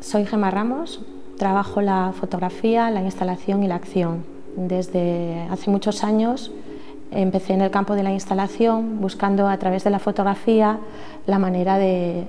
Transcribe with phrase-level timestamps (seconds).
[0.00, 1.00] Soy Gemma Ramos,
[1.38, 4.24] trabajo la fotografía, la instalación y la acción.
[4.56, 6.50] Desde hace muchos años
[7.12, 10.78] empecé en el campo de la instalación buscando a través de la fotografía
[11.26, 12.26] la manera de,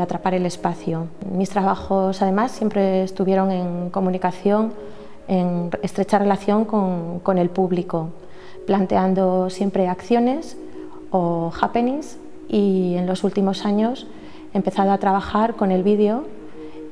[0.00, 1.08] atrapar el espacio.
[1.30, 4.72] Mis trabajos además siempre estuvieron en comunicación,
[5.28, 8.10] en estrecha relación con, el público,
[8.66, 10.56] planteando siempre acciones
[11.10, 12.18] o happenings
[12.50, 14.06] y en los últimos años
[14.52, 16.24] he empezado a trabajar con el vídeo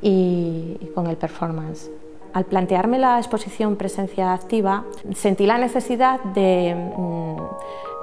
[0.01, 1.91] y, con el performance.
[2.33, 4.85] Al plantearme la exposición Presencia Activa,
[5.15, 7.37] sentí la necesidad de mm,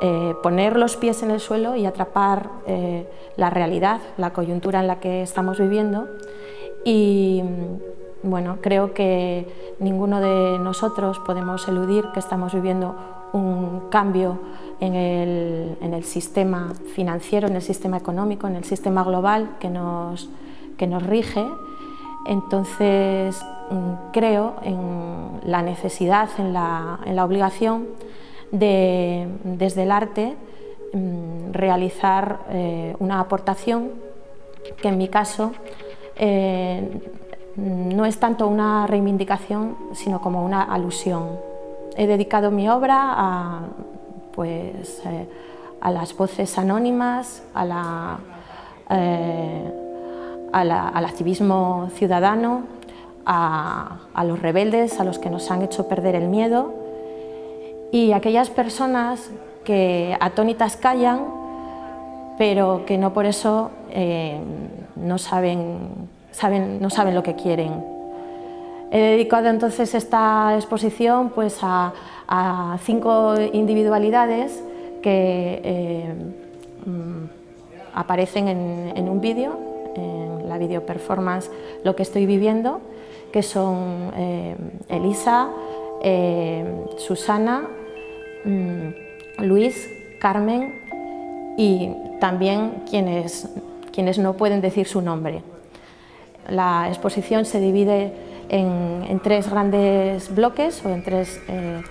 [0.02, 3.08] eh, poner los pies en el suelo y atrapar eh,
[3.38, 6.08] la realidad, la coyuntura en la que estamos viviendo.
[6.84, 9.48] Y mm, bueno, creo que
[9.80, 12.96] ninguno de nosotros podemos eludir que estamos viviendo
[13.34, 14.40] un cambio
[14.80, 19.70] en el, en el sistema financiero, en el sistema económico, en el sistema global que
[19.70, 20.30] nos,
[20.78, 21.46] que nos rige
[22.26, 27.88] entonces mm, creo en la necesidad, en la, obligación
[28.52, 30.36] de, desde el arte,
[30.94, 33.92] mm, realizar eh, una aportación
[34.82, 35.52] que en mi caso
[36.16, 37.00] eh,
[37.56, 41.55] no es tanto una reivindicación, sino como una alusión.
[41.96, 43.62] He dedicado mi obra a,
[44.34, 45.28] pues, eh,
[45.82, 48.20] a las voces anónimas, a la
[50.56, 52.64] al activismo ciudadano,
[53.26, 56.74] a, los rebeldes, a los que nos han hecho perder el miedo
[57.92, 59.32] y a aquellas personas
[59.66, 61.26] que atónitas callan,
[62.38, 64.40] pero que no por eso eh,
[64.96, 67.95] no, saben, saben, no saben lo que quieren.
[68.96, 71.92] He dedicado entonces esta exposición pues, a,
[72.86, 74.64] cinco individualidades
[75.02, 76.14] que eh,
[76.86, 77.26] mm,
[77.94, 79.60] aparecen en un vídeo
[79.96, 81.52] en la video performance
[81.84, 82.80] lo que estoy viviendo,
[83.34, 84.56] que son eh,
[84.88, 85.50] Elisa,
[86.02, 87.68] eh, Susana,
[88.46, 89.90] mm, Luis,
[90.22, 90.74] Carmen
[91.58, 91.90] y
[92.22, 93.50] también quienes,
[93.92, 95.42] quienes no pueden decir su nombre.
[96.48, 101.82] La exposición se divide en, tres grandes bloques o en tres eh,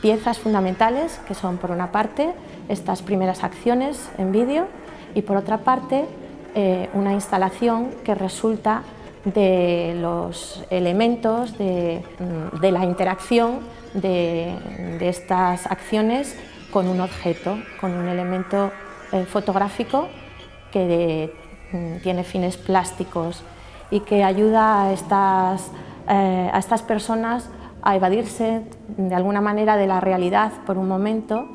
[0.00, 2.32] piezas fundamentales, que son por una parte
[2.68, 4.66] estas primeras acciones en vídeo
[5.14, 6.06] y por otra parte
[6.54, 8.82] eh, una instalación que resulta
[9.24, 13.60] de los elementos de, mm, la interacción
[13.92, 14.54] de,
[15.00, 16.34] estas acciones
[16.72, 18.70] con un objeto, con un elemento
[19.12, 20.08] eh, fotográfico
[20.72, 21.32] que
[21.72, 23.42] mm, tiene fines plásticos
[23.90, 25.70] y que ayuda a estas,
[26.08, 27.48] eh, a estas personas
[27.82, 31.46] a evadirse de alguna manera de la realidad por un momento,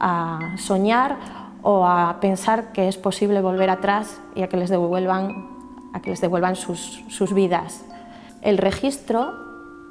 [0.00, 1.16] a soñar
[1.62, 5.48] o a pensar que es posible volver atrás y a que les devuelvan,
[5.92, 7.84] a que les devuelvan sus, sus vidas.
[8.42, 9.32] El registro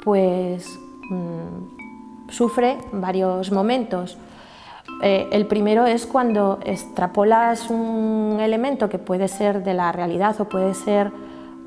[0.04, 0.68] pues,
[1.10, 4.18] mm, sufre varios momentos.
[5.02, 10.46] Eh, el primero es cuando extrapolas un elemento que puede ser de la realidad o
[10.46, 11.12] puede ser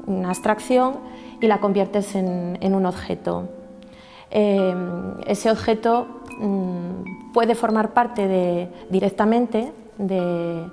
[0.07, 0.99] una abstracción
[1.41, 3.49] y la conviertes en, un objeto.
[4.31, 4.75] Eh,
[5.27, 6.07] ese objeto
[6.39, 10.71] mm, puede formar parte directamente de,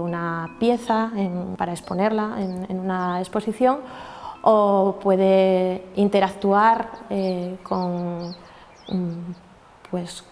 [0.00, 1.10] una pieza
[1.56, 2.36] para exponerla
[2.68, 3.78] en, una exposición
[4.42, 8.30] o puede interactuar eh, con,
[8.88, 9.34] mm,
[9.90, 10.24] pues,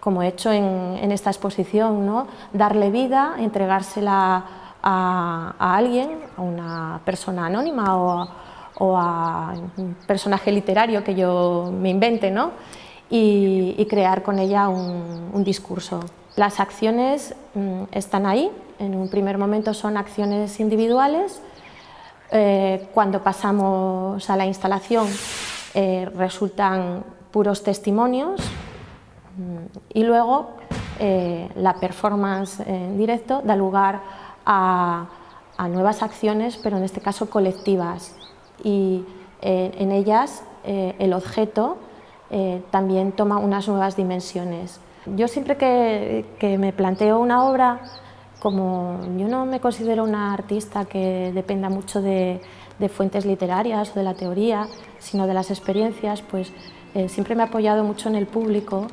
[0.00, 4.44] como he hecho en, esta exposición, darle vida, entregársela
[4.82, 12.30] a, alguien, a una persona anónima o, a un personaje literario que yo me invente,
[12.30, 12.52] ¿no?
[13.10, 16.00] y, crear con ella un discurso.
[16.38, 21.42] Las acciones mm, están ahí, en un primer momento son acciones individuales,
[22.30, 25.08] eh, cuando pasamos a la instalación
[25.74, 27.02] eh, resultan
[27.32, 28.40] puros testimonios
[29.36, 30.50] mm, y luego
[31.00, 34.00] eh, la performance en directo da lugar
[34.48, 35.06] a,
[35.70, 38.16] nuevas acciones, pero en este caso colectivas
[38.64, 39.04] y
[39.40, 41.78] en ellas el objeto
[42.70, 44.80] también toma unas nuevas dimensiones.
[45.16, 47.80] Yo siempre que, me planteo una obra,
[48.40, 52.40] como yo no me considero una artista que dependa mucho de,
[52.90, 54.68] fuentes literarias o de la teoría,
[54.98, 56.52] sino de las experiencias, pues
[56.94, 58.86] eh, siempre me he apoyado mucho en el público,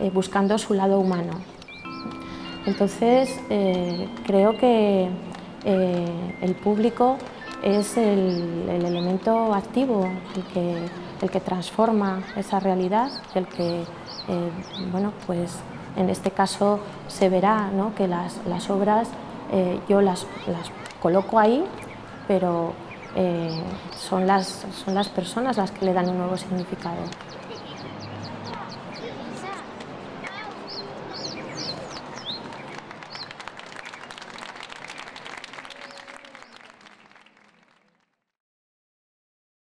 [0.00, 1.32] eh, buscando su lado humano.
[2.66, 5.08] Entonces, eh, creo que
[5.64, 7.18] el público
[7.62, 10.76] es el, elemento activo, el que,
[11.22, 13.84] el que transforma esa realidad, el que
[14.28, 14.50] eh,
[14.90, 15.58] bueno, pues
[15.94, 17.94] En este caso se verá ¿no?
[17.94, 19.08] que las, las obras
[19.52, 20.70] eh, yo las, las,
[21.02, 21.62] coloco ahí,
[22.26, 22.72] pero
[23.14, 23.50] eh,
[23.98, 26.96] son, las, son las personas las que le dan un nuevo significado.